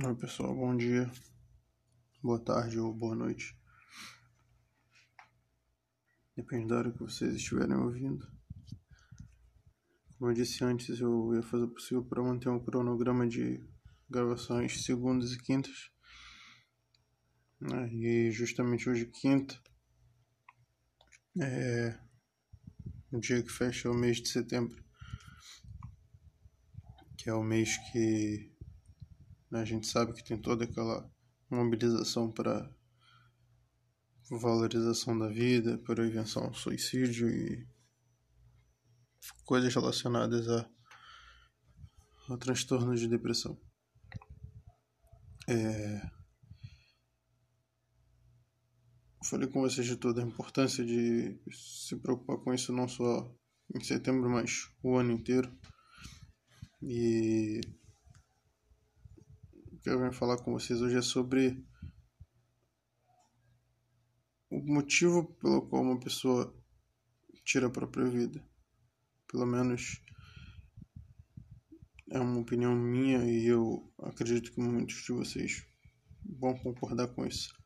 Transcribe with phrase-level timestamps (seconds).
[0.00, 1.10] Oi pessoal, bom dia,
[2.22, 3.58] boa tarde ou boa noite.
[6.36, 8.24] Depende da hora que vocês estiverem ouvindo.
[10.16, 13.60] Como eu disse antes, eu ia fazer o possível para manter um cronograma de
[14.08, 15.90] gravações segundas e quintas.
[17.60, 17.92] Né?
[17.92, 19.60] E justamente hoje, quinta,
[21.40, 21.98] é
[23.10, 24.80] o dia que fecha o mês de setembro,
[27.16, 28.57] que é o mês que?
[29.52, 31.10] A gente sabe que tem toda aquela
[31.50, 32.70] mobilização para
[34.30, 37.66] valorização da vida, prevenção ao suicídio e
[39.44, 40.70] coisas relacionadas a,
[42.28, 43.58] a transtornos de depressão.
[45.48, 46.18] É...
[49.24, 53.34] Falei com vocês de toda a importância de se preocupar com isso não só
[53.74, 55.50] em setembro, mas o ano inteiro.
[56.82, 57.60] E
[59.88, 61.64] que eu venho falar com vocês hoje é sobre
[64.50, 66.54] o motivo pelo qual uma pessoa
[67.42, 68.46] tira a própria vida.
[69.26, 70.02] Pelo menos
[72.10, 75.66] é uma opinião minha e eu acredito que muitos de vocês
[76.38, 77.56] vão concordar com isso.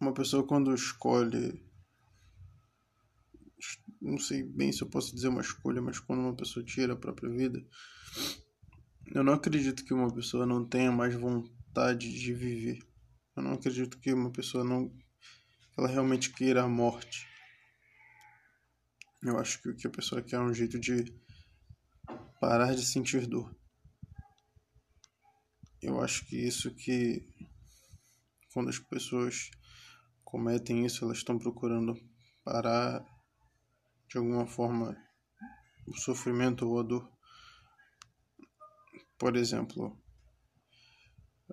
[0.00, 1.62] Uma pessoa quando escolhe
[4.00, 6.96] não sei bem se eu posso dizer uma escolha, mas quando uma pessoa tira a
[6.96, 7.62] própria vida,
[9.12, 12.78] eu não acredito que uma pessoa não tenha mais vontade de viver.
[13.36, 14.90] Eu não acredito que uma pessoa não
[15.76, 17.26] ela realmente queira a morte.
[19.22, 21.04] Eu acho que o que a pessoa quer é um jeito de
[22.40, 23.54] parar de sentir dor.
[25.80, 27.26] Eu acho que isso que
[28.52, 29.50] quando as pessoas
[30.24, 31.94] cometem isso, elas estão procurando
[32.44, 33.04] parar
[34.08, 34.96] de alguma forma
[35.86, 37.19] o sofrimento ou a dor.
[39.20, 39.94] Por exemplo,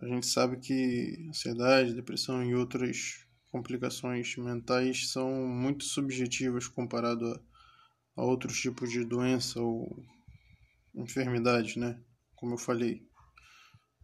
[0.00, 7.40] a gente sabe que ansiedade, depressão e outras complicações mentais são muito subjetivas comparado a,
[8.20, 10.00] a outros tipos de doença ou
[10.94, 12.00] enfermidade, né?
[12.36, 13.04] Como eu falei,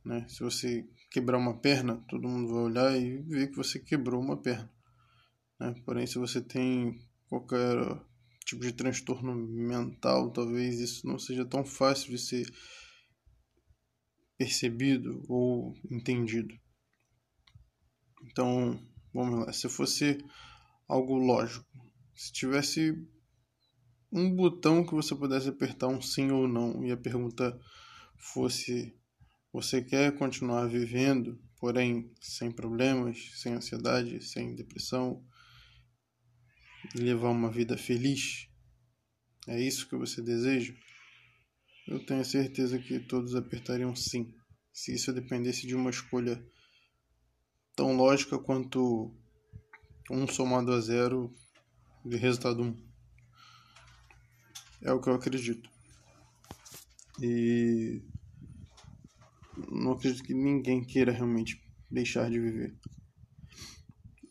[0.05, 0.27] né?
[0.29, 4.43] Se você quebrar uma perna, todo mundo vai olhar e ver que você quebrou uma
[4.43, 4.69] perna,
[5.61, 5.73] né?
[5.85, 7.77] Porém, se você tem qualquer
[8.45, 12.45] tipo de transtorno mental, talvez isso não seja tão fácil de ser
[14.37, 16.55] percebido ou entendido.
[18.25, 18.81] Então,
[19.13, 19.53] vamos lá.
[19.53, 20.19] Se fosse
[20.89, 21.67] algo lógico,
[22.15, 22.97] se tivesse
[24.13, 27.59] um botão que você pudesse apertar um sim ou não e a pergunta
[28.17, 28.95] fosse:
[29.53, 35.25] você quer continuar vivendo, porém sem problemas, sem ansiedade, sem depressão,
[36.95, 38.49] e levar uma vida feliz?
[39.49, 40.75] É isso que você deseja?
[41.87, 44.33] Eu tenho certeza que todos apertariam sim,
[44.73, 46.43] se isso dependesse de uma escolha
[47.75, 49.15] tão lógica quanto
[50.11, 51.33] um somado a zero
[52.05, 52.77] de resultado um.
[54.81, 55.71] É o que eu acredito.
[57.21, 58.03] E
[59.71, 61.61] não acredito que ninguém queira realmente
[61.91, 62.75] deixar de viver.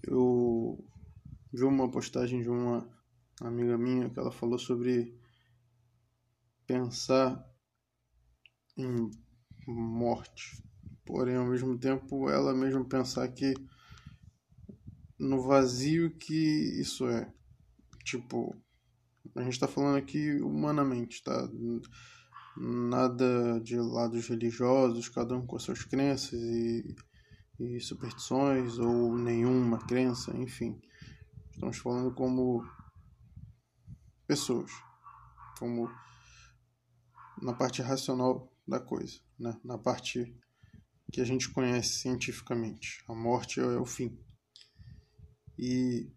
[0.04, 0.84] Eu
[1.54, 2.90] vi uma postagem de uma
[3.42, 5.21] amiga minha que ela falou sobre
[6.72, 7.46] pensar
[8.78, 9.12] em
[9.68, 10.64] morte,
[11.06, 13.54] porém ao mesmo tempo ela mesmo pensar que
[15.20, 17.30] no vazio que isso é,
[18.06, 18.56] tipo,
[19.36, 21.50] a gente está falando aqui humanamente, tá?
[22.58, 26.96] Nada de lados religiosos, cada um com as suas crenças e,
[27.60, 30.82] e superstições ou nenhuma crença, enfim.
[31.52, 32.66] Estamos falando como
[34.26, 34.72] pessoas,
[35.60, 35.90] como
[37.42, 39.58] na parte racional da coisa, né?
[39.64, 40.36] na parte
[41.12, 43.04] que a gente conhece cientificamente.
[43.08, 44.18] A morte é o fim.
[45.58, 46.10] E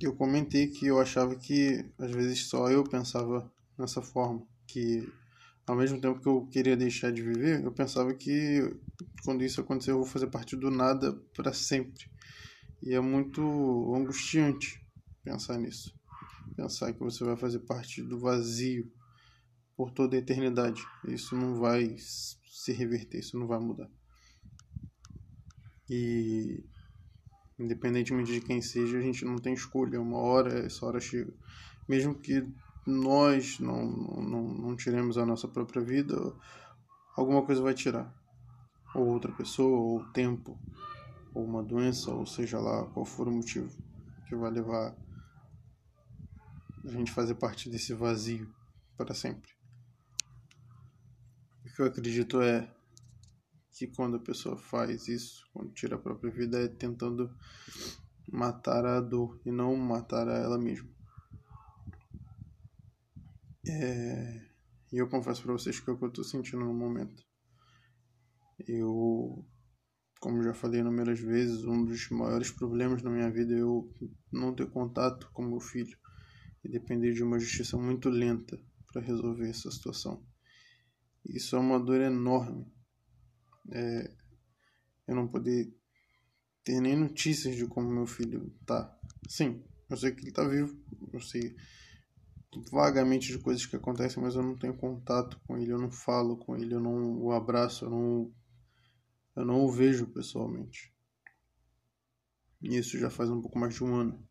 [0.00, 5.12] eu comentei que eu achava que às vezes só eu pensava nessa forma, que
[5.66, 8.76] ao mesmo tempo que eu queria deixar de viver, eu pensava que
[9.24, 12.08] quando isso acontecer eu vou fazer parte do nada para sempre.
[12.82, 13.40] E é muito
[13.94, 14.80] angustiante
[15.22, 15.94] pensar nisso.
[16.54, 18.92] Pensar que você vai fazer parte do vazio
[19.76, 20.82] por toda a eternidade.
[21.06, 23.90] Isso não vai se reverter, isso não vai mudar.
[25.88, 26.64] E
[27.58, 30.00] independentemente de quem seja, a gente não tem escolha.
[30.00, 31.32] Uma hora, essa hora chega.
[31.88, 32.46] Mesmo que
[32.86, 36.16] nós não, não, não tiremos a nossa própria vida,
[37.16, 38.12] alguma coisa vai tirar.
[38.94, 40.58] Ou outra pessoa, ou tempo,
[41.34, 43.70] ou uma doença, ou seja lá qual for o motivo
[44.28, 44.96] que vai levar
[46.84, 48.52] a gente fazer parte desse vazio
[48.96, 49.53] para sempre.
[51.64, 52.70] O que eu acredito é
[53.72, 57.34] que quando a pessoa faz isso, quando tira a própria vida, é tentando
[58.28, 60.88] matar a dor e não matar a ela mesma.
[63.66, 64.46] É...
[64.92, 67.24] E eu confesso para vocês que é o que eu estou sentindo no momento.
[68.68, 69.44] Eu,
[70.20, 73.92] como já falei inúmeras vezes, um dos maiores problemas na minha vida é eu
[74.30, 75.98] não ter contato com meu filho
[76.62, 78.60] e depender de uma justiça muito lenta
[78.92, 80.24] para resolver essa situação.
[81.26, 82.66] Isso é uma dor enorme.
[83.72, 84.14] É,
[85.08, 85.74] eu não poder
[86.62, 88.98] ter nem notícias de como meu filho tá.
[89.28, 90.76] Sim, eu sei que ele tá vivo,
[91.12, 91.54] eu sei
[92.70, 96.36] vagamente de coisas que acontecem, mas eu não tenho contato com ele, eu não falo
[96.36, 98.34] com ele, eu não o abraço, eu não
[99.36, 100.94] eu não o vejo pessoalmente.
[102.62, 104.26] E isso já faz um pouco mais de um ano.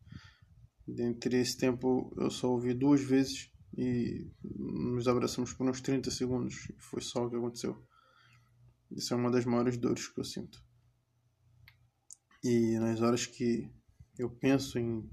[0.88, 6.69] Dentre esse tempo, eu só ouvi duas vezes e nos abraçamos por uns 30 segundos.
[6.69, 7.81] E foi só o que aconteceu.
[8.91, 10.63] Isso é uma das maiores dores que eu sinto.
[12.43, 13.71] E nas horas que
[14.17, 15.09] eu penso em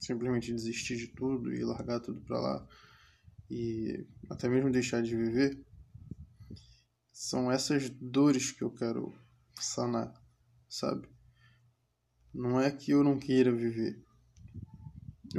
[0.00, 2.68] simplesmente desistir de tudo e largar tudo para lá
[3.50, 5.60] e até mesmo deixar de viver,
[7.12, 9.12] são essas dores que eu quero
[9.60, 10.14] sanar,
[10.68, 11.08] sabe?
[12.32, 14.02] Não é que eu não queira viver.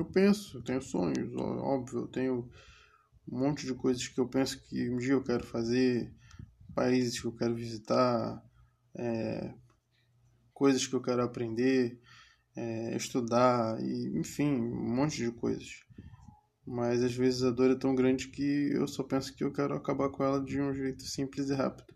[0.01, 2.49] Eu penso, eu tenho sonhos, óbvio, eu tenho
[3.31, 6.11] um monte de coisas que eu penso que um dia eu quero fazer,
[6.73, 8.43] países que eu quero visitar,
[8.95, 9.53] é,
[10.51, 12.01] coisas que eu quero aprender,
[12.55, 15.85] é, estudar, e, enfim, um monte de coisas.
[16.65, 19.75] Mas às vezes a dor é tão grande que eu só penso que eu quero
[19.75, 21.93] acabar com ela de um jeito simples e rápido.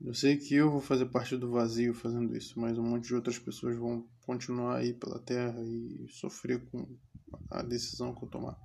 [0.00, 3.14] Eu sei que eu vou fazer parte do vazio fazendo isso, mas um monte de
[3.14, 6.96] outras pessoas vão continuar aí pela terra e sofrer com
[7.50, 8.56] a decisão que eu tomar.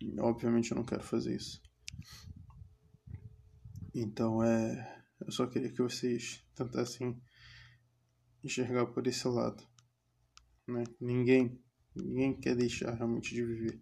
[0.00, 1.60] E, obviamente eu não quero fazer isso.
[3.94, 4.98] Então é.
[5.20, 7.20] Eu só queria que vocês tentassem
[8.42, 9.62] enxergar por esse lado.
[10.66, 10.82] Né?
[10.98, 11.60] Ninguém
[11.94, 13.80] Ninguém quer deixar realmente de viver.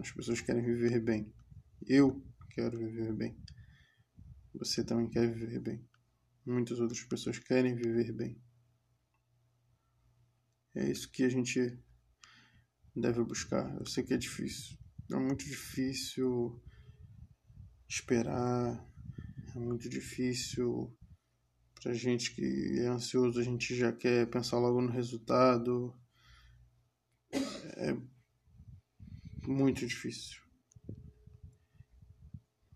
[0.00, 1.32] As pessoas querem viver bem.
[1.86, 3.36] Eu quero viver bem.
[4.54, 5.88] Você também quer viver bem.
[6.46, 8.40] Muitas outras pessoas querem viver bem.
[10.74, 11.78] É isso que a gente
[12.94, 13.76] deve buscar.
[13.78, 14.76] Eu sei que é difícil.
[15.10, 16.62] É muito difícil
[17.88, 18.86] esperar.
[19.54, 20.96] É muito difícil
[21.74, 25.94] pra gente que é ansioso, a gente já quer pensar logo no resultado
[27.76, 27.96] é
[29.46, 30.42] muito difícil.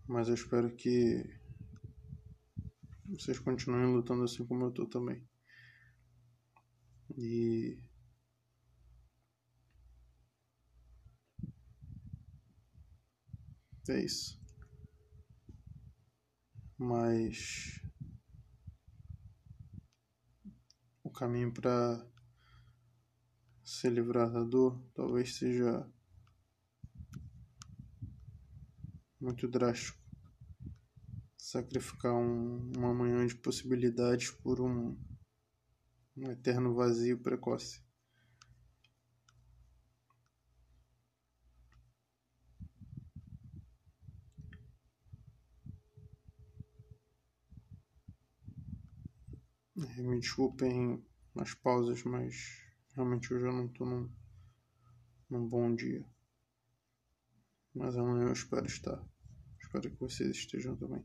[0.07, 1.23] Mas eu espero que
[3.09, 5.27] vocês continuem lutando assim como eu tô também.
[7.17, 7.77] E
[13.89, 14.39] é isso.
[16.77, 17.81] Mas
[21.03, 22.07] o caminho para
[23.63, 25.87] se livrar da dor talvez seja
[29.19, 30.08] muito drástico.
[31.51, 34.95] Sacrificar um, uma manhã de possibilidades por um,
[36.15, 37.81] um eterno vazio precoce.
[49.75, 51.03] Me desculpem
[51.35, 52.69] as pausas, mas
[52.99, 54.11] Realmente eu não estou num,
[55.29, 56.05] num bom dia.
[57.73, 59.01] Mas amanhã eu espero estar.
[59.61, 61.01] Espero que vocês estejam também.